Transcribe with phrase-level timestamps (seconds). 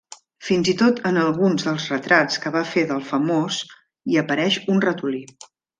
[0.45, 4.85] Fins i tot en alguns dels retrats que va fer del famós hi apareix un
[4.91, 5.25] ratolí.